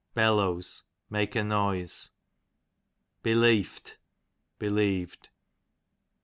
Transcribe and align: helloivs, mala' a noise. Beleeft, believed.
helloivs, 0.17 0.81
mala' 1.11 1.27
a 1.39 1.43
noise. 1.43 2.09
Beleeft, 3.23 3.97
believed. 4.57 5.29